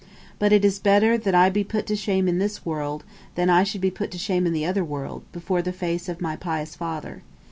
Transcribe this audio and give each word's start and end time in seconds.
But 0.39 0.51
it 0.51 0.65
is 0.65 0.79
better 0.79 1.15
that 1.15 1.35
I 1.35 1.51
be 1.51 1.63
put 1.63 1.85
to 1.85 1.95
shame 1.95 2.27
in 2.27 2.39
this 2.39 2.65
world 2.65 3.03
than 3.35 3.51
I 3.51 3.63
should 3.63 3.81
be 3.81 3.91
put 3.91 4.09
to 4.09 4.17
shame 4.17 4.47
in 4.47 4.51
the 4.51 4.65
other 4.65 4.83
world, 4.83 5.21
before 5.31 5.61
the 5.61 5.71
face 5.71 6.09
of 6.09 6.19
my 6.21 6.35
pious 6.35 6.75
father. 6.75 7.21